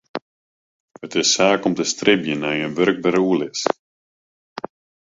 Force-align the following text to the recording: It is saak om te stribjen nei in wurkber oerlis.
It 1.05 1.13
is 1.21 1.27
saak 1.35 1.61
om 1.67 1.73
te 1.75 1.85
stribjen 1.91 2.41
nei 2.43 2.57
in 2.65 2.75
wurkber 2.77 3.15
oerlis. 3.25 3.61